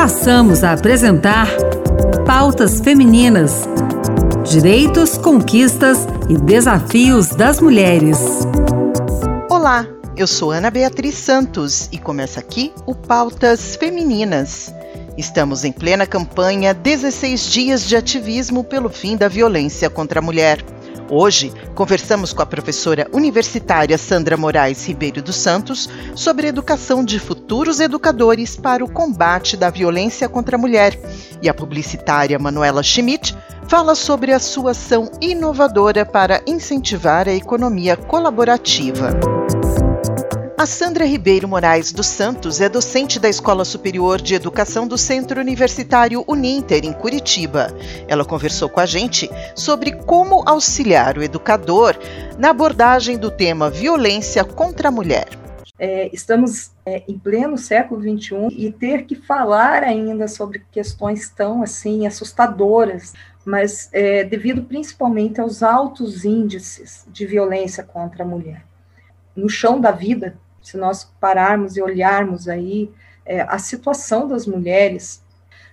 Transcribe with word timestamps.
Passamos 0.00 0.64
a 0.64 0.72
apresentar 0.72 1.46
Pautas 2.24 2.80
Femininas: 2.80 3.68
Direitos, 4.50 5.18
Conquistas 5.18 6.06
e 6.26 6.38
Desafios 6.38 7.28
das 7.28 7.60
Mulheres. 7.60 8.18
Olá, 9.50 9.86
eu 10.16 10.26
sou 10.26 10.52
Ana 10.52 10.70
Beatriz 10.70 11.16
Santos 11.16 11.86
e 11.92 11.98
começa 11.98 12.40
aqui 12.40 12.72
o 12.86 12.94
Pautas 12.94 13.76
Femininas. 13.76 14.72
Estamos 15.18 15.64
em 15.64 15.72
plena 15.72 16.06
campanha 16.06 16.72
16 16.72 17.44
dias 17.52 17.86
de 17.86 17.94
ativismo 17.94 18.64
pelo 18.64 18.88
fim 18.88 19.18
da 19.18 19.28
violência 19.28 19.90
contra 19.90 20.20
a 20.20 20.22
mulher. 20.22 20.64
Hoje, 21.12 21.52
conversamos 21.74 22.32
com 22.32 22.40
a 22.40 22.46
professora 22.46 23.08
universitária 23.12 23.98
Sandra 23.98 24.36
Moraes 24.36 24.86
Ribeiro 24.86 25.20
dos 25.20 25.34
Santos 25.34 25.88
sobre 26.14 26.46
educação 26.46 27.04
de 27.04 27.18
futuros 27.18 27.80
educadores 27.80 28.56
para 28.56 28.84
o 28.84 28.88
combate 28.90 29.56
da 29.56 29.70
violência 29.70 30.28
contra 30.28 30.54
a 30.54 30.58
mulher. 30.58 30.96
E 31.42 31.48
a 31.48 31.54
publicitária 31.54 32.38
Manuela 32.38 32.80
Schmidt 32.80 33.36
fala 33.66 33.96
sobre 33.96 34.32
a 34.32 34.38
sua 34.38 34.70
ação 34.70 35.10
inovadora 35.20 36.06
para 36.06 36.42
incentivar 36.46 37.28
a 37.28 37.34
economia 37.34 37.96
colaborativa. 37.96 39.10
A 40.60 40.66
Sandra 40.66 41.06
Ribeiro 41.06 41.48
Moraes 41.48 41.90
dos 41.90 42.06
Santos 42.06 42.60
é 42.60 42.68
docente 42.68 43.18
da 43.18 43.30
Escola 43.30 43.64
Superior 43.64 44.20
de 44.20 44.34
Educação 44.34 44.86
do 44.86 44.98
Centro 44.98 45.40
Universitário 45.40 46.22
Uninter, 46.28 46.84
em 46.84 46.92
Curitiba. 46.92 47.68
Ela 48.06 48.26
conversou 48.26 48.68
com 48.68 48.78
a 48.78 48.84
gente 48.84 49.30
sobre 49.56 49.90
como 49.90 50.46
auxiliar 50.46 51.16
o 51.16 51.22
educador 51.22 51.96
na 52.38 52.50
abordagem 52.50 53.16
do 53.16 53.30
tema 53.30 53.70
violência 53.70 54.44
contra 54.44 54.88
a 54.88 54.92
mulher. 54.92 55.30
É, 55.78 56.10
estamos 56.12 56.72
é, 56.84 57.04
em 57.08 57.18
pleno 57.18 57.56
século 57.56 58.02
XXI 58.02 58.48
e 58.50 58.70
ter 58.70 59.06
que 59.06 59.14
falar 59.14 59.82
ainda 59.82 60.28
sobre 60.28 60.62
questões 60.70 61.30
tão 61.30 61.62
assim 61.62 62.06
assustadoras, 62.06 63.14
mas 63.46 63.88
é, 63.94 64.24
devido 64.24 64.64
principalmente 64.64 65.40
aos 65.40 65.62
altos 65.62 66.26
índices 66.26 67.06
de 67.08 67.24
violência 67.24 67.82
contra 67.82 68.24
a 68.24 68.26
mulher. 68.26 68.62
No 69.34 69.48
chão 69.48 69.80
da 69.80 69.90
vida, 69.90 70.36
se 70.62 70.76
nós 70.76 71.04
pararmos 71.20 71.76
e 71.76 71.82
olharmos 71.82 72.48
aí 72.48 72.90
é, 73.24 73.42
a 73.42 73.58
situação 73.58 74.28
das 74.28 74.46
mulheres, 74.46 75.22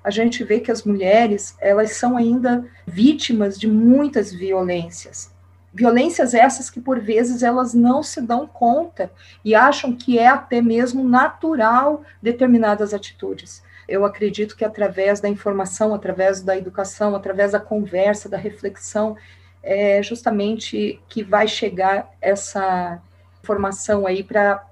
a 0.04 0.10
gente 0.10 0.44
vê 0.44 0.60
que 0.60 0.72
as 0.72 0.84
mulheres 0.84 1.56
elas 1.60 1.92
são 1.92 2.16
ainda 2.16 2.66
vítimas 2.86 3.60
de 3.60 3.68
muitas 3.68 4.32
violências. 4.32 5.32
Violências 5.74 6.34
essas 6.34 6.70
que 6.70 6.80
por 6.80 7.00
vezes 7.00 7.44
elas 7.44 7.74
não 7.74 8.02
se 8.02 8.22
dão 8.22 8.48
conta 8.48 9.12
e 9.44 9.54
acham 9.54 9.96
que 9.96 10.18
é 10.18 10.28
até 10.28 10.62
mesmo 10.62 11.04
natural 11.04 12.04
determinadas 12.22 12.94
atitudes. 12.94 13.62
Eu 13.88 14.06
acredito 14.06 14.56
que 14.56 14.66
através 14.66 15.20
da 15.20 15.30
informação, 15.30 15.94
através 15.94 16.42
da 16.42 16.58
educação, 16.58 17.16
através 17.16 17.52
da 17.52 17.60
conversa, 17.60 18.28
da 18.28 18.38
reflexão, 18.38 19.16
é 19.62 20.02
justamente 20.02 21.02
que 21.08 21.24
vai 21.24 21.48
chegar 21.48 22.10
essa 22.22 23.02
informação 23.42 24.08
aí 24.08 24.24
para 24.24 24.66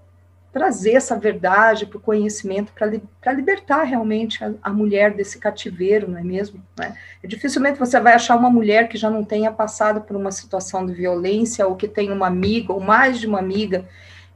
trazer 0.55 0.93
essa 0.93 1.19
verdade 1.19 1.85
para 1.85 1.97
o 1.97 2.01
conhecimento, 2.01 2.71
para 2.71 2.87
li, 2.87 3.03
libertar 3.35 3.83
realmente 3.83 4.41
a, 4.41 4.53
a, 4.63 4.69
mulher 4.71 5.13
desse 5.13 5.37
cativeiro, 5.37 6.09
não 6.09 6.17
é 6.17 6.23
mesmo? 6.23 6.63
Né? 6.79 6.95
Dificilmente 7.25 7.77
você 7.77 7.99
vai 7.99 8.13
achar 8.13 8.37
uma 8.37 8.49
mulher 8.49 8.87
que 8.87 8.97
já 8.97 9.09
não 9.09 9.21
tenha 9.21 9.51
passado 9.51 9.99
por 9.99 10.15
uma 10.15 10.31
situação 10.31 10.85
de 10.85 10.93
violência, 10.93 11.67
ou 11.67 11.75
que 11.75 11.89
tenha 11.89 12.13
uma 12.13 12.27
amiga, 12.27 12.71
ou 12.71 12.79
mais 12.79 13.19
de 13.19 13.27
uma 13.27 13.39
amiga. 13.39 13.83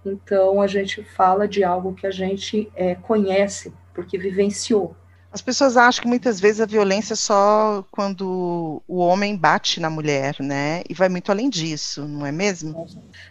Então, 0.05 0.61
a 0.61 0.67
gente 0.67 1.01
fala 1.03 1.47
de 1.47 1.63
algo 1.63 1.93
que 1.93 2.05
a 2.05 2.11
gente 2.11 2.69
é, 2.75 2.95
conhece, 2.95 3.73
porque 3.93 4.17
vivenciou. 4.17 4.93
As 5.31 5.41
pessoas 5.41 5.77
acham 5.77 6.01
que 6.01 6.07
muitas 6.07 6.39
vezes 6.39 6.59
a 6.59 6.65
violência 6.65 7.13
é 7.13 7.15
só 7.15 7.85
quando 7.91 8.81
o 8.87 8.97
homem 8.97 9.37
bate 9.37 9.79
na 9.79 9.89
mulher, 9.89 10.35
né? 10.39 10.81
E 10.89 10.93
vai 10.93 11.07
muito 11.07 11.31
além 11.31 11.49
disso, 11.49 12.07
não 12.07 12.25
é 12.25 12.31
mesmo? 12.31 12.87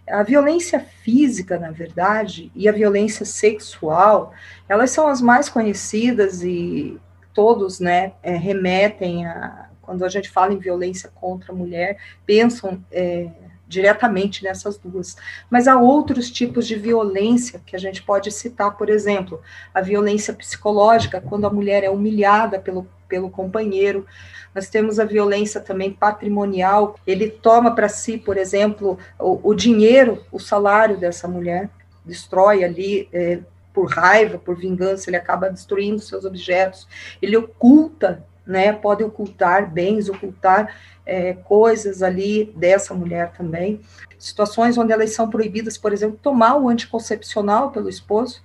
A 0.09 0.23
violência 0.23 0.79
física, 1.03 1.59
na 1.59 1.73
verdade, 1.73 2.53
e 2.55 2.69
a 2.69 2.73
violência 2.73 3.27
sexual, 3.27 4.33
elas 4.69 4.93
são 4.93 5.09
as 5.09 5.21
mais 5.21 5.49
conhecidas 5.49 6.43
e 6.43 6.99
todos, 7.35 7.81
né, 7.81 8.13
é, 8.23 8.35
remetem 8.37 9.27
a 9.27 9.69
quando 9.89 10.05
a 10.05 10.09
gente 10.11 10.29
fala 10.29 10.53
em 10.53 10.59
violência 10.59 11.11
contra 11.15 11.51
a 11.51 11.57
mulher, 11.57 11.97
pensam 12.27 12.85
é, 12.93 13.31
diretamente 13.69 14.43
nessas 14.43 14.79
duas. 14.79 15.17
Mas 15.51 15.69
há 15.69 15.79
outros 15.79 16.31
tipos 16.31 16.67
de 16.67 16.75
violência 16.75 17.61
que 17.65 17.77
a 17.77 17.79
gente 17.79 18.03
pode 18.03 18.31
citar, 18.33 18.77
por 18.77 18.89
exemplo, 18.89 19.41
a 19.75 19.81
violência 19.81 20.33
psicológica, 20.33 21.21
quando 21.21 21.47
a 21.47 21.51
mulher 21.51 21.85
é 21.85 21.91
humilhada 21.91 22.59
pelo, 22.59 22.89
pelo 23.07 23.31
companheiro. 23.31 24.07
Nós 24.55 24.69
temos 24.69 24.99
a 24.99 25.05
violência 25.05 25.61
também 25.61 25.93
patrimonial, 25.93 26.99
ele 27.07 27.29
toma 27.29 27.75
para 27.75 27.89
si, 27.89 28.17
por 28.17 28.39
exemplo, 28.39 28.99
o, 29.19 29.51
o, 29.51 29.55
dinheiro, 29.55 30.25
o 30.33 30.41
salário 30.41 30.97
dessa 30.97 31.29
mulher, 31.29 31.69
destrói 32.05 32.65
ali. 32.65 33.09
É, 33.13 33.41
por 33.71 33.93
raiva, 33.93 34.39
por 34.39 34.57
vingança, 34.57 35.09
ele 35.09 35.17
acaba 35.17 35.49
destruindo 35.49 36.01
seus 36.01 36.25
objetos, 36.25 36.89
ele 37.23 37.37
oculta 37.37 38.25
né, 38.49 38.73
pode 38.73 39.05
ocultar 39.05 39.71
bens, 39.71 40.09
ocultar 40.09 40.75
é, 41.05 41.35
coisas 41.35 42.03
ali 42.03 42.51
dessa 42.57 42.95
mulher 42.95 43.33
também. 43.37 43.81
Situações 44.19 44.79
onde 44.79 44.91
elas 44.91 45.13
são 45.13 45.29
proibidas, 45.29 45.77
por 45.77 45.93
exemplo, 45.93 46.19
tomar 46.21 46.57
o 46.57 46.69
anticoncepcional 46.69 47.71
pelo 47.71 47.91
esposo, 47.91 48.43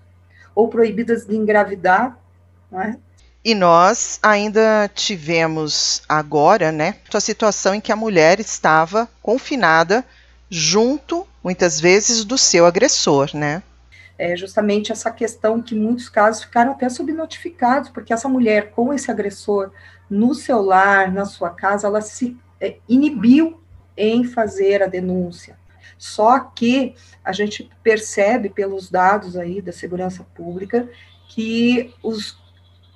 ou 0.54 0.68
proibidas 0.68 1.26
de 1.26 1.36
engravidar, 1.36 2.18
né? 2.70 2.98
E 3.46 3.56
nós 3.56 4.20
ainda 4.22 4.90
tivemos 4.94 6.02
agora, 6.08 6.72
né, 6.72 6.96
a 7.14 7.20
situação 7.20 7.74
em 7.74 7.82
que 7.82 7.92
a 7.92 7.96
mulher 7.96 8.40
estava 8.40 9.10
confinada 9.22 10.06
junto, 10.50 11.28
muitas 11.44 11.80
vezes, 11.80 12.24
do 12.24 12.38
seu 12.38 12.66
agressor, 12.66 13.32
né? 13.34 13.64
É 14.18 14.36
justamente 14.36 14.92
essa 14.92 15.12
questão 15.12 15.62
que 15.62 15.74
muitos 15.76 16.08
casos 16.08 16.44
ficaram 16.44 16.72
até 16.72 16.88
subnotificados, 16.90 17.90
porque 17.90 18.14
essa 18.14 18.30
mulher 18.30 18.72
com 18.72 18.94
esse 18.94 19.10
agressor 19.10 19.72
no 20.10 20.34
seu 20.34 20.62
lar, 20.62 21.12
na 21.12 21.26
sua 21.26 21.50
casa, 21.50 21.88
ela 21.88 22.02
se 22.02 22.38
é, 22.60 22.78
inibiu 22.88 23.60
em 23.98 24.24
fazer 24.24 24.84
a 24.84 24.88
denúncia. 24.88 25.58
Só 25.98 26.40
que 26.40 26.96
a 27.24 27.32
gente 27.32 27.70
percebe 27.82 28.50
pelos 28.50 28.90
dados 28.90 29.38
aí 29.38 29.62
da 29.62 29.72
segurança 29.72 30.26
pública 30.36 30.90
que 31.30 31.94
os 32.04 32.38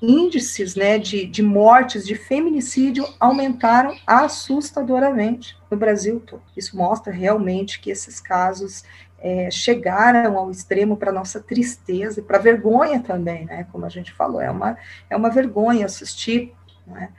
índices 0.01 0.75
né, 0.75 0.99
de, 0.99 1.25
de 1.25 1.41
mortes 1.41 2.05
de 2.05 2.15
feminicídio 2.15 3.07
aumentaram 3.19 3.95
assustadoramente 4.05 5.57
no 5.71 5.77
Brasil 5.77 6.19
todo. 6.19 6.43
Isso 6.55 6.77
mostra 6.77 7.11
realmente 7.11 7.79
que 7.79 7.89
esses 7.89 8.19
casos 8.19 8.83
é, 9.19 9.49
chegaram 9.49 10.37
ao 10.37 10.51
extremo 10.51 10.97
para 10.97 11.11
nossa 11.11 11.39
tristeza 11.39 12.19
e 12.19 12.23
para 12.23 12.37
vergonha 12.37 13.01
também, 13.01 13.45
né? 13.45 13.65
Como 13.71 13.85
a 13.85 13.89
gente 13.89 14.13
falou, 14.13 14.39
é 14.39 14.49
uma, 14.49 14.77
é 15.09 15.15
uma 15.15 15.29
vergonha 15.29 15.85
assistir 15.85 16.53
é? 16.95 17.09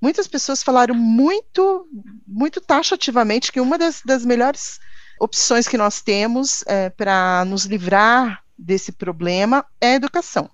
Muitas 0.00 0.26
pessoas 0.26 0.62
falaram 0.62 0.94
muito, 0.94 1.86
muito 2.26 2.60
taxativamente 2.60 3.52
que 3.52 3.60
uma 3.60 3.76
das, 3.76 4.00
das 4.02 4.24
melhores 4.24 4.80
opções 5.20 5.68
que 5.68 5.76
nós 5.76 6.00
temos 6.00 6.64
é, 6.66 6.88
para 6.88 7.44
nos 7.44 7.66
livrar 7.66 8.42
desse 8.56 8.92
problema 8.92 9.64
é 9.78 9.88
a 9.88 9.96
educação. 9.96 10.48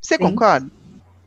Você 0.00 0.14
Sim, 0.14 0.22
concorda? 0.22 0.70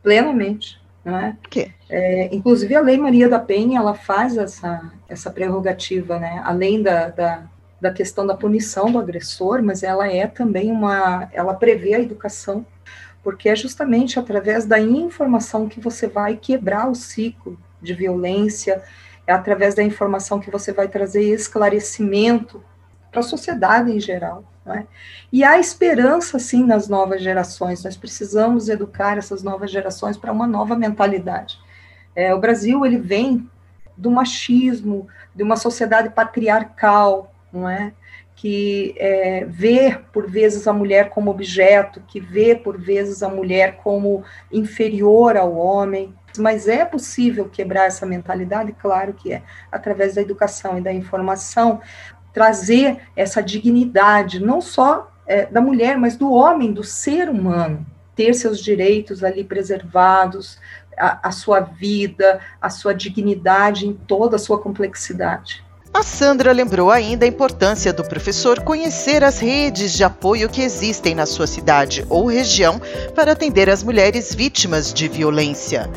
Plenamente. 0.01 0.79
Não 1.03 1.17
é? 1.17 1.35
Que? 1.49 1.73
É, 1.89 2.33
inclusive 2.33 2.75
a 2.75 2.79
Lei 2.79 2.97
Maria 2.97 3.27
da 3.27 3.39
Penha 3.39 3.79
ela 3.79 3.95
faz 3.95 4.37
essa, 4.37 4.93
essa 5.09 5.31
prerrogativa, 5.31 6.19
né? 6.19 6.41
além 6.45 6.81
da, 6.81 7.09
da, 7.09 7.49
da 7.81 7.91
questão 7.91 8.25
da 8.25 8.37
punição 8.37 8.91
do 8.91 8.99
agressor, 8.99 9.61
mas 9.61 9.81
ela 9.81 10.07
é 10.07 10.27
também 10.27 10.71
uma, 10.71 11.27
ela 11.33 11.55
prevê 11.55 11.95
a 11.95 11.99
educação 11.99 12.65
porque 13.23 13.49
é 13.49 13.55
justamente 13.55 14.19
através 14.19 14.65
da 14.65 14.79
informação 14.79 15.69
que 15.69 15.79
você 15.79 16.07
vai 16.07 16.37
quebrar 16.37 16.89
o 16.89 16.95
ciclo 16.95 17.57
de 17.81 17.93
violência, 17.93 18.81
é 19.25 19.33
através 19.33 19.75
da 19.75 19.83
informação 19.83 20.39
que 20.39 20.51
você 20.51 20.71
vai 20.71 20.87
trazer 20.87 21.23
esclarecimento 21.23 22.63
para 23.11 23.19
a 23.19 23.23
sociedade 23.23 23.91
em 23.91 23.99
geral. 23.99 24.43
É? 24.65 24.83
E 25.31 25.43
há 25.43 25.57
esperança, 25.59 26.37
sim, 26.37 26.63
nas 26.63 26.87
novas 26.87 27.21
gerações, 27.21 27.83
nós 27.83 27.97
precisamos 27.97 28.69
educar 28.69 29.17
essas 29.17 29.41
novas 29.41 29.71
gerações 29.71 30.17
para 30.17 30.31
uma 30.31 30.45
nova 30.45 30.75
mentalidade. 30.75 31.59
É, 32.15 32.33
o 32.33 32.39
Brasil, 32.39 32.85
ele 32.85 32.99
vem 32.99 33.49
do 33.97 34.11
machismo, 34.11 35.07
de 35.33 35.41
uma 35.41 35.55
sociedade 35.55 36.09
patriarcal, 36.11 37.30
não 37.51 37.67
é? 37.67 37.93
que 38.41 38.95
é, 38.97 39.45
vê 39.45 39.99
por 40.11 40.27
vezes 40.27 40.67
a 40.67 40.73
mulher 40.73 41.09
como 41.09 41.29
objeto, 41.29 42.01
que 42.07 42.19
vê 42.19 42.55
por 42.55 42.75
vezes 42.75 43.21
a 43.21 43.29
mulher 43.29 43.77
como 43.83 44.23
inferior 44.51 45.37
ao 45.37 45.55
homem. 45.55 46.11
Mas 46.39 46.67
é 46.67 46.83
possível 46.83 47.47
quebrar 47.47 47.85
essa 47.85 48.03
mentalidade? 48.03 48.73
Claro 48.73 49.13
que 49.13 49.31
é, 49.31 49.43
através 49.71 50.15
da 50.15 50.23
educação 50.23 50.75
e 50.75 50.81
da 50.81 50.91
informação, 50.91 51.81
trazer 52.33 53.01
essa 53.15 53.43
dignidade, 53.43 54.39
não 54.39 54.59
só 54.59 55.11
é, 55.27 55.45
da 55.45 55.61
mulher, 55.61 55.95
mas 55.97 56.15
do 56.15 56.31
homem, 56.31 56.73
do 56.73 56.83
ser 56.83 57.29
humano, 57.29 57.85
ter 58.15 58.33
seus 58.33 58.59
direitos 58.59 59.23
ali 59.23 59.43
preservados, 59.43 60.59
a, 60.97 61.27
a 61.27 61.31
sua 61.31 61.59
vida, 61.59 62.39
a 62.59 62.71
sua 62.71 62.95
dignidade 62.95 63.85
em 63.85 63.93
toda 63.93 64.37
a 64.37 64.39
sua 64.39 64.59
complexidade. 64.59 65.63
A 65.93 66.03
Sandra 66.03 66.53
lembrou 66.53 66.89
ainda 66.89 67.25
a 67.25 67.27
importância 67.27 67.91
do 67.91 68.03
professor 68.03 68.61
conhecer 68.61 69.23
as 69.25 69.39
redes 69.39 69.91
de 69.91 70.03
apoio 70.03 70.47
que 70.47 70.61
existem 70.61 71.13
na 71.13 71.25
sua 71.25 71.45
cidade 71.45 72.05
ou 72.09 72.27
região 72.27 72.81
para 73.13 73.33
atender 73.33 73.69
as 73.69 73.83
mulheres 73.83 74.33
vítimas 74.33 74.93
de 74.93 75.09
violência. 75.09 75.89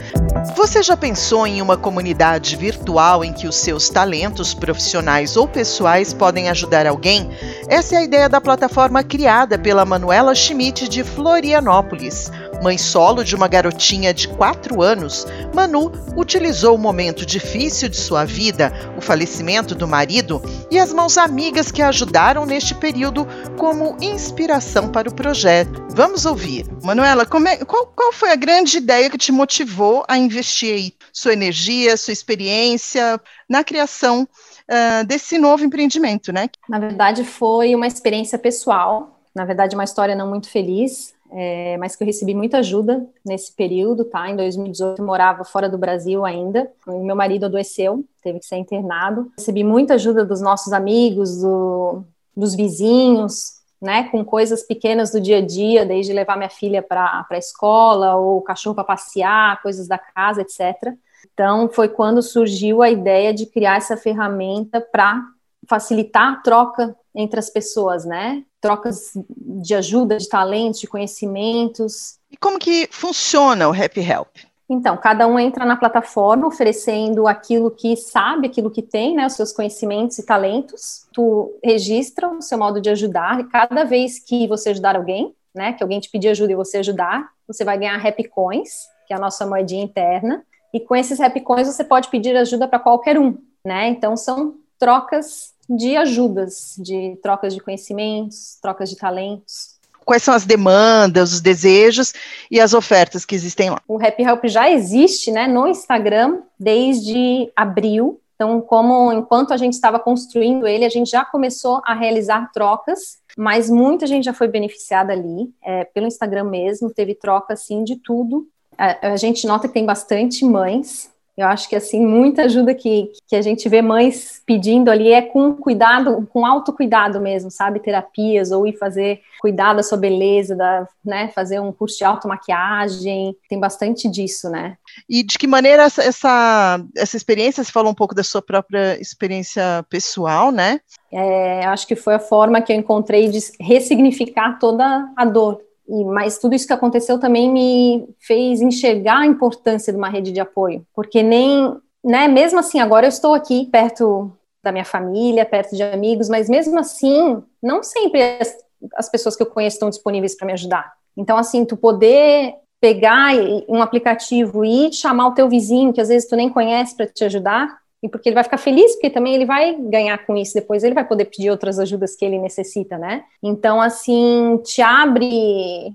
Você 0.56 0.82
já 0.82 0.96
pensou 0.96 1.46
em 1.46 1.62
uma 1.62 1.76
comunidade 1.76 2.56
virtual 2.56 3.24
em 3.24 3.32
que 3.32 3.46
os 3.46 3.56
seus 3.56 3.88
talentos 3.88 4.52
profissionais 4.52 5.36
ou 5.36 5.46
pessoais 5.46 6.12
podem 6.12 6.48
ajudar 6.48 6.86
alguém? 6.86 7.30
Essa 7.68 7.94
é 7.94 7.98
a 7.98 8.04
ideia 8.04 8.28
da 8.28 8.40
plataforma 8.40 9.02
criada 9.04 9.56
pela 9.56 9.84
Manuela 9.84 10.34
Schmidt 10.34 10.88
de 10.88 11.04
Florianópolis. 11.04 12.30
Mãe 12.64 12.78
solo 12.78 13.22
de 13.22 13.36
uma 13.36 13.46
garotinha 13.46 14.14
de 14.14 14.26
4 14.26 14.80
anos, 14.80 15.26
Manu 15.54 15.92
utilizou 16.16 16.74
o 16.74 16.78
momento 16.78 17.26
difícil 17.26 17.90
de 17.90 17.96
sua 17.98 18.24
vida, 18.24 18.72
o 18.96 19.02
falecimento 19.02 19.74
do 19.74 19.86
marido, 19.86 20.40
e 20.70 20.78
as 20.78 20.90
mãos 20.90 21.18
amigas 21.18 21.70
que 21.70 21.82
a 21.82 21.88
ajudaram 21.88 22.46
neste 22.46 22.74
período 22.74 23.28
como 23.58 23.98
inspiração 24.00 24.88
para 24.88 25.10
o 25.10 25.14
projeto. 25.14 25.86
Vamos 25.90 26.24
ouvir. 26.24 26.64
Manuela, 26.82 27.24
é, 27.24 27.64
qual, 27.66 27.88
qual, 27.88 28.10
foi 28.14 28.32
a 28.32 28.34
grande 28.34 28.78
ideia 28.78 29.10
que 29.10 29.18
te 29.18 29.30
motivou 29.30 30.02
a 30.08 30.16
investir 30.16 30.72
aí 30.74 30.94
sua 31.12 31.34
energia, 31.34 31.98
sua 31.98 32.14
experiência 32.14 33.20
na 33.46 33.62
criação 33.62 34.22
uh, 34.22 35.04
desse 35.04 35.36
novo 35.36 35.66
empreendimento, 35.66 36.32
né? 36.32 36.48
Na 36.66 36.78
verdade, 36.78 37.24
foi 37.24 37.74
uma 37.74 37.86
experiência 37.86 38.38
pessoal. 38.38 39.20
Na 39.34 39.44
verdade, 39.44 39.74
uma 39.74 39.84
história 39.84 40.16
não 40.16 40.30
muito 40.30 40.48
feliz 40.48 41.12
é, 41.36 41.76
mas 41.78 41.96
que 41.96 42.04
eu 42.04 42.06
recebi 42.06 42.32
muita 42.32 42.58
ajuda 42.58 43.04
nesse 43.26 43.52
período, 43.52 44.04
tá? 44.04 44.30
Em 44.30 44.36
2018 44.36 45.02
eu 45.02 45.04
morava 45.04 45.42
fora 45.44 45.68
do 45.68 45.76
Brasil 45.76 46.24
ainda, 46.24 46.70
meu 46.86 47.16
marido 47.16 47.46
adoeceu, 47.46 48.04
teve 48.22 48.38
que 48.38 48.46
ser 48.46 48.56
internado. 48.56 49.32
Recebi 49.36 49.64
muita 49.64 49.94
ajuda 49.94 50.24
dos 50.24 50.40
nossos 50.40 50.72
amigos, 50.72 51.40
do, 51.40 52.04
dos 52.36 52.54
vizinhos, 52.54 53.54
né? 53.82 54.04
Com 54.10 54.24
coisas 54.24 54.62
pequenas 54.62 55.10
do 55.10 55.20
dia 55.20 55.38
a 55.38 55.40
dia, 55.40 55.84
desde 55.84 56.12
levar 56.12 56.36
minha 56.36 56.48
filha 56.48 56.80
para 56.80 57.26
a 57.28 57.36
escola 57.36 58.14
ou 58.14 58.38
o 58.38 58.42
cachorro 58.42 58.76
para 58.76 58.84
passear, 58.84 59.60
coisas 59.60 59.88
da 59.88 59.98
casa, 59.98 60.40
etc. 60.40 60.94
Então 61.32 61.68
foi 61.68 61.88
quando 61.88 62.22
surgiu 62.22 62.80
a 62.80 62.88
ideia 62.88 63.34
de 63.34 63.46
criar 63.46 63.78
essa 63.78 63.96
ferramenta 63.96 64.80
para 64.80 65.20
facilitar 65.68 66.32
a 66.32 66.36
troca 66.36 66.96
entre 67.14 67.38
as 67.38 67.48
pessoas, 67.48 68.04
né? 68.04 68.42
Trocas 68.60 69.12
de 69.14 69.74
ajuda, 69.74 70.16
de 70.16 70.28
talentos, 70.28 70.80
de 70.80 70.86
conhecimentos. 70.86 72.18
E 72.30 72.36
como 72.36 72.58
que 72.58 72.88
funciona 72.90 73.68
o 73.68 73.72
Happy 73.72 74.00
Help? 74.00 74.28
Então, 74.68 74.96
cada 74.96 75.26
um 75.26 75.38
entra 75.38 75.64
na 75.64 75.76
plataforma 75.76 76.46
oferecendo 76.46 77.28
aquilo 77.28 77.70
que 77.70 77.96
sabe, 77.96 78.46
aquilo 78.46 78.70
que 78.70 78.80
tem, 78.80 79.14
né, 79.14 79.26
os 79.26 79.34
seus 79.34 79.52
conhecimentos 79.52 80.18
e 80.18 80.24
talentos. 80.24 81.06
Tu 81.12 81.54
registra 81.62 82.28
o 82.28 82.40
seu 82.40 82.58
modo 82.58 82.80
de 82.80 82.88
ajudar 82.88 83.40
e 83.40 83.44
cada 83.44 83.84
vez 83.84 84.18
que 84.18 84.48
você 84.48 84.70
ajudar 84.70 84.96
alguém, 84.96 85.34
né, 85.54 85.74
que 85.74 85.82
alguém 85.82 86.00
te 86.00 86.10
pedir 86.10 86.28
ajuda 86.28 86.52
e 86.52 86.56
você 86.56 86.78
ajudar, 86.78 87.28
você 87.46 87.62
vai 87.62 87.78
ganhar 87.78 88.04
Happy 88.04 88.24
Coins, 88.24 88.88
que 89.06 89.12
é 89.12 89.16
a 89.16 89.20
nossa 89.20 89.46
moedinha 89.46 89.84
interna. 89.84 90.42
E 90.72 90.80
com 90.80 90.96
esses 90.96 91.20
Happy 91.20 91.40
Coins 91.40 91.68
você 91.68 91.84
pode 91.84 92.08
pedir 92.08 92.34
ajuda 92.36 92.66
para 92.66 92.78
qualquer 92.78 93.18
um, 93.18 93.36
né? 93.64 93.88
Então 93.88 94.16
são 94.16 94.54
trocas 94.78 95.53
de 95.68 95.96
ajudas, 95.96 96.74
de 96.78 97.18
trocas 97.22 97.54
de 97.54 97.60
conhecimentos, 97.60 98.58
trocas 98.60 98.90
de 98.90 98.96
talentos. 98.96 99.74
Quais 100.04 100.22
são 100.22 100.34
as 100.34 100.44
demandas, 100.44 101.32
os 101.32 101.40
desejos 101.40 102.12
e 102.50 102.60
as 102.60 102.74
ofertas 102.74 103.24
que 103.24 103.34
existem 103.34 103.70
lá? 103.70 103.80
O 103.88 103.96
Happy 103.96 104.22
Help 104.22 104.44
já 104.44 104.70
existe 104.70 105.30
né, 105.32 105.46
no 105.46 105.66
Instagram 105.66 106.42
desde 106.58 107.50
abril. 107.56 108.20
Então, 108.34 108.60
como 108.60 109.12
enquanto 109.12 109.54
a 109.54 109.56
gente 109.56 109.72
estava 109.72 109.98
construindo 109.98 110.66
ele, 110.66 110.84
a 110.84 110.90
gente 110.90 111.10
já 111.10 111.24
começou 111.24 111.80
a 111.84 111.94
realizar 111.94 112.50
trocas, 112.52 113.18
mas 113.36 113.70
muita 113.70 114.06
gente 114.06 114.24
já 114.24 114.34
foi 114.34 114.48
beneficiada 114.48 115.12
ali, 115.12 115.50
é, 115.62 115.84
pelo 115.84 116.06
Instagram 116.06 116.44
mesmo, 116.44 116.92
teve 116.92 117.14
troca 117.14 117.54
assim 117.54 117.82
de 117.84 117.96
tudo. 117.96 118.46
A, 118.76 119.12
a 119.12 119.16
gente 119.16 119.46
nota 119.46 119.68
que 119.68 119.74
tem 119.74 119.86
bastante 119.86 120.44
mães 120.44 121.13
eu 121.36 121.48
acho 121.48 121.68
que 121.68 121.74
assim 121.74 122.04
muita 122.04 122.42
ajuda 122.42 122.74
que, 122.74 123.10
que 123.26 123.34
a 123.34 123.42
gente 123.42 123.68
vê 123.68 123.82
mães 123.82 124.40
pedindo 124.46 124.88
ali 124.90 125.12
é 125.12 125.20
com 125.20 125.52
cuidado, 125.54 126.28
com 126.32 126.46
autocuidado 126.46 127.20
mesmo, 127.20 127.50
sabe? 127.50 127.80
Terapias 127.80 128.52
ou 128.52 128.66
ir 128.66 128.76
fazer 128.76 129.20
cuidar 129.40 129.74
da 129.74 129.82
sua 129.82 129.98
beleza, 129.98 130.54
da, 130.54 130.86
né? 131.04 131.28
Fazer 131.34 131.60
um 131.60 131.72
curso 131.72 131.98
de 131.98 132.04
automaquiagem, 132.04 133.36
tem 133.48 133.58
bastante 133.58 134.08
disso, 134.08 134.48
né? 134.48 134.76
E 135.08 135.24
de 135.24 135.36
que 135.36 135.46
maneira 135.46 135.82
essa, 135.82 136.02
essa, 136.02 136.80
essa 136.96 137.16
experiência, 137.16 137.64
você 137.64 137.72
falou 137.72 137.90
um 137.90 137.96
pouco 137.96 138.14
da 138.14 138.22
sua 138.22 138.40
própria 138.40 139.00
experiência 139.00 139.84
pessoal, 139.90 140.52
né? 140.52 140.80
É, 141.12 141.64
acho 141.66 141.86
que 141.86 141.96
foi 141.96 142.14
a 142.14 142.20
forma 142.20 142.62
que 142.62 142.72
eu 142.72 142.76
encontrei 142.76 143.28
de 143.28 143.38
ressignificar 143.60 144.58
toda 144.58 145.12
a 145.16 145.24
dor 145.24 145.60
e, 145.88 146.04
mas 146.04 146.38
tudo 146.38 146.54
isso 146.54 146.66
que 146.66 146.72
aconteceu 146.72 147.18
também 147.18 147.50
me 147.50 148.08
fez 148.18 148.60
enxergar 148.60 149.20
a 149.20 149.26
importância 149.26 149.92
de 149.92 149.98
uma 149.98 150.08
rede 150.08 150.32
de 150.32 150.40
apoio, 150.40 150.86
porque 150.94 151.22
nem, 151.22 151.76
né, 152.02 152.28
mesmo 152.28 152.58
assim, 152.58 152.80
agora 152.80 153.06
eu 153.06 153.10
estou 153.10 153.34
aqui 153.34 153.66
perto 153.66 154.32
da 154.62 154.72
minha 154.72 154.84
família, 154.84 155.44
perto 155.44 155.76
de 155.76 155.82
amigos, 155.82 156.28
mas 156.28 156.48
mesmo 156.48 156.78
assim, 156.78 157.42
não 157.62 157.82
sempre 157.82 158.22
as, 158.40 158.56
as 158.96 159.10
pessoas 159.10 159.36
que 159.36 159.42
eu 159.42 159.46
conheço 159.46 159.76
estão 159.76 159.90
disponíveis 159.90 160.34
para 160.36 160.46
me 160.46 160.54
ajudar. 160.54 160.92
Então, 161.16 161.36
assim, 161.36 161.64
tu 161.64 161.76
poder 161.76 162.54
pegar 162.80 163.32
um 163.68 163.80
aplicativo 163.82 164.64
e 164.64 164.92
chamar 164.92 165.28
o 165.28 165.34
teu 165.34 165.48
vizinho, 165.48 165.92
que 165.92 166.00
às 166.00 166.08
vezes 166.08 166.28
tu 166.28 166.36
nem 166.36 166.50
conhece, 166.50 166.96
para 166.96 167.06
te 167.06 167.24
ajudar, 167.24 167.78
e 168.04 168.08
porque 168.10 168.28
ele 168.28 168.34
vai 168.34 168.44
ficar 168.44 168.58
feliz, 168.58 168.92
porque 168.92 169.08
também 169.08 169.34
ele 169.34 169.46
vai 169.46 169.74
ganhar 169.80 170.26
com 170.26 170.36
isso, 170.36 170.52
depois 170.52 170.84
ele 170.84 170.94
vai 170.94 171.08
poder 171.08 171.24
pedir 171.24 171.50
outras 171.50 171.78
ajudas 171.78 172.14
que 172.14 172.22
ele 172.22 172.38
necessita, 172.38 172.98
né? 172.98 173.24
Então, 173.42 173.80
assim, 173.80 174.60
te 174.62 174.82
abre 174.82 175.90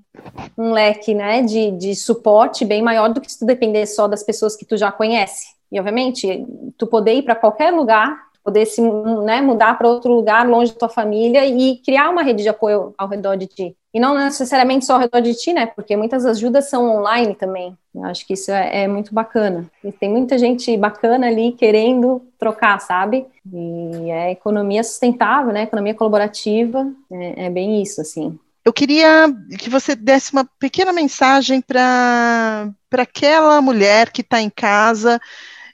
um 0.58 0.72
leque, 0.72 1.14
né, 1.14 1.44
de, 1.44 1.70
de 1.70 1.96
suporte 1.96 2.66
bem 2.66 2.82
maior 2.82 3.10
do 3.10 3.22
que 3.22 3.32
se 3.32 3.38
tu 3.38 3.46
depender 3.46 3.86
só 3.86 4.08
das 4.08 4.24
pessoas 4.24 4.56
que 4.56 4.66
tu 4.66 4.76
já 4.76 4.92
conhece. 4.92 5.50
E, 5.72 5.80
obviamente, 5.80 6.48
tu 6.80 6.88
poder 6.88 7.14
ir 7.14 7.22
para 7.22 7.36
qualquer 7.36 7.72
lugar 7.72 8.28
poder 8.44 8.66
se 8.66 8.82
né, 8.82 9.42
mudar 9.42 9.78
para 9.78 9.88
outro 9.88 10.12
lugar 10.12 10.48
longe 10.48 10.72
da 10.72 10.80
tua 10.80 10.90
família 10.90 11.46
e 11.46 11.78
criar 11.86 12.10
uma 12.10 12.24
rede 12.24 12.42
de 12.42 12.50
apoio 12.50 12.96
ao 12.98 13.08
redor 13.08 13.36
de 13.36 13.46
ti. 13.46 13.78
E 13.94 14.00
não 14.00 14.14
necessariamente 14.14 14.86
só 14.86 14.94
ao 14.94 15.00
redor 15.00 15.20
de 15.20 15.34
ti, 15.34 15.52
né? 15.52 15.66
Porque 15.66 15.98
muitas 15.98 16.26
ajudas 16.26 16.70
são 16.70 16.98
online 16.98 17.34
também. 17.34 17.76
Eu 17.94 18.04
acho 18.06 18.26
que 18.26 18.34
isso 18.34 18.52
é, 18.52 18.84
é 18.84 18.88
muito 18.88 19.14
bacana. 19.14 19.66
E 19.84 19.92
tem 19.92 20.10
muita 20.10 20.38
gente 20.38 20.78
bacana 20.78 21.28
ali 21.28 21.54
querendo 21.54 22.22
trocar, 22.38 22.80
sabe? 22.80 23.26
E 23.52 24.12
é 24.12 24.32
economia 24.32 24.84
sustentável, 24.84 25.52
né? 25.52 25.64
Economia 25.64 25.96
colaborativa, 25.96 26.88
é, 27.12 27.46
é 27.46 27.50
bem 27.50 27.82
isso, 27.82 28.00
assim. 28.00 28.38
Eu 28.64 28.74
queria 28.74 29.34
que 29.58 29.70
você 29.70 29.96
desse 29.96 30.32
uma 30.34 30.46
pequena 30.60 30.94
mensagem 30.94 31.60
para 31.60 32.72
aquela 32.94 33.60
mulher 33.62 34.12
que 34.12 34.22
está 34.22 34.40
em 34.40 34.50
casa 34.50 35.20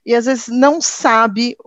e 0.05 0.13
às 0.13 0.25
vezes 0.25 0.47
não 0.47 0.79
sabe 0.79 1.57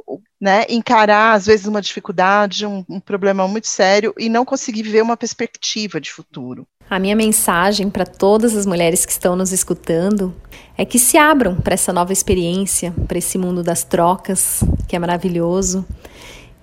né, 0.41 0.65
encarar 0.69 1.33
às 1.33 1.47
vezes 1.47 1.67
uma 1.67 1.83
dificuldade, 1.83 2.65
um, 2.65 2.85
um 2.89 3.01
problema 3.01 3.49
muito 3.49 3.67
sério 3.67 4.15
e 4.17 4.29
não 4.29 4.45
conseguir 4.45 4.85
ver 4.85 5.03
uma 5.03 5.17
perspectiva 5.17 6.01
de 6.01 6.13
futuro. 6.13 6.67
A 6.89 6.99
minha 6.99 7.17
mensagem 7.17 7.91
para 7.91 8.07
todas 8.07 8.57
as 8.57 8.65
mulheres 8.65 9.05
que 9.05 9.13
estão 9.13 9.35
nos 9.35 9.53
escutando 9.53 10.35
é 10.77 10.85
que 10.85 10.99
se 10.99 11.19
abram 11.19 11.57
para 11.57 11.75
essa 11.75 11.93
nova 11.93 12.13
experiência, 12.13 12.95
para 13.07 13.19
esse 13.19 13.37
mundo 13.37 13.63
das 13.63 13.83
trocas, 13.83 14.63
que 14.87 14.95
é 14.95 14.99
maravilhoso 14.99 15.85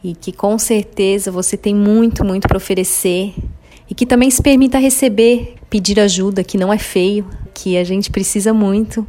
e 0.04 0.16
que 0.16 0.32
com 0.32 0.58
certeza 0.58 1.32
você 1.32 1.58
tem 1.58 1.76
muito, 1.76 2.24
muito 2.24 2.48
para 2.48 2.58
oferecer 2.58 3.36
e 3.90 3.94
que 3.94 4.06
também 4.06 4.32
se 4.32 4.42
permita 4.42 4.80
receber, 4.80 5.56
pedir 5.70 6.00
ajuda, 6.00 6.44
que 6.44 6.58
não 6.58 6.74
é 6.74 6.78
feio, 6.78 7.30
que 7.54 7.78
a 7.78 7.84
gente 7.84 8.10
precisa 8.10 8.54
muito 8.54 9.06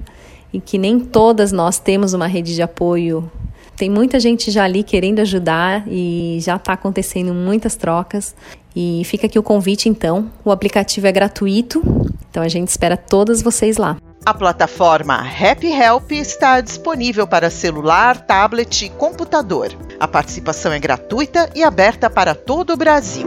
e 0.57 0.61
que 0.61 0.79
nem 0.79 0.99
todas 0.99 1.53
nós 1.53 1.79
temos 1.79 2.15
uma 2.15 2.27
rede 2.27 2.55
de 2.55 2.63
apoio. 2.63 3.31
Tem 3.77 3.91
muita 3.91 4.19
gente 4.19 4.51
já 4.51 4.65
ali 4.65 4.83
querendo 4.83 5.21
ajudar 5.21 5.85
e 5.87 6.39
já 6.41 6.57
está 6.57 6.73
acontecendo 6.73 7.35
muitas 7.35 7.77
trocas. 7.77 8.35
E 8.75 9.03
fica 9.05 9.27
aqui 9.27 9.39
o 9.39 9.43
convite, 9.43 9.87
então. 9.87 10.31
O 10.43 10.51
aplicativo 10.51 11.07
é 11.07 11.13
gratuito, 11.13 11.83
então 12.31 12.43
a 12.43 12.49
gente 12.49 12.69
espera 12.69 12.97
todas 12.97 13.43
vocês 13.43 13.77
lá. 13.77 13.99
A 14.25 14.33
plataforma 14.33 15.15
Happy 15.15 15.71
Help 15.71 16.11
está 16.13 16.63
disponível 16.63 17.27
para 17.27 17.51
celular, 17.51 18.19
tablet 18.27 18.87
e 18.87 18.89
computador. 18.89 19.69
A 20.01 20.09
participação 20.09 20.73
é 20.73 20.79
gratuita 20.79 21.51
e 21.55 21.63
aberta 21.63 22.09
para 22.09 22.35
todo 22.35 22.73
o 22.73 22.77
Brasil. 22.79 23.27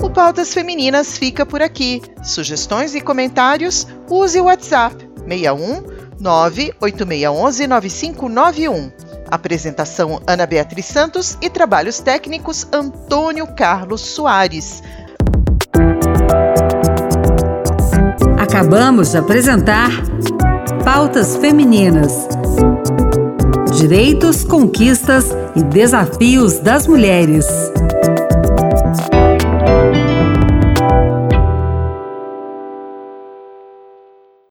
O 0.00 0.08
Pautas 0.08 0.54
Femininas 0.54 1.18
fica 1.18 1.44
por 1.44 1.60
aqui. 1.60 2.00
Sugestões 2.22 2.94
e 2.94 3.00
comentários? 3.00 3.88
Use 4.08 4.40
o 4.40 4.44
WhatsApp 4.44 5.09
61 5.30 5.84
98611 6.18 7.66
9591. 7.66 8.90
Apresentação 9.30 10.20
Ana 10.26 10.44
Beatriz 10.44 10.86
Santos 10.86 11.38
e 11.40 11.48
trabalhos 11.48 12.00
técnicos 12.00 12.66
Antônio 12.72 13.46
Carlos 13.54 14.00
Soares. 14.00 14.82
Acabamos 18.36 19.12
de 19.12 19.18
apresentar 19.18 19.90
Pautas 20.84 21.36
Femininas. 21.36 22.12
Direitos, 23.78 24.44
conquistas 24.44 25.26
e 25.54 25.62
desafios 25.62 26.58
das 26.58 26.86
mulheres. 26.88 27.46